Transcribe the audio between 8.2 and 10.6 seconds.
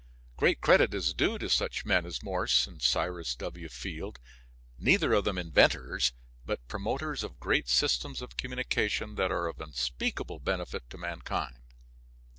communication that are of unspeakable